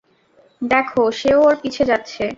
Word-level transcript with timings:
দেখ, 0.61 0.87
সেও 1.11 1.39
ওর 1.41 1.55
পিছে 1.61 1.83
যাচ্ছে। 1.85 2.23